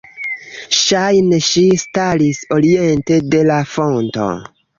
Ŝajne 0.77 1.39
ŝi 1.47 1.65
staris 1.83 2.41
oriente 2.57 3.21
de 3.37 3.45
la 3.53 3.61
fonto. 3.77 4.29